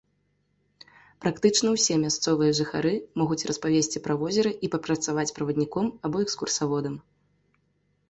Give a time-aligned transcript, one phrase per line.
[1.25, 7.03] Практычна ўсе мясцовыя жыхары могуць распавесці пра возера і папрацаваць правадніком або экскурсаводам.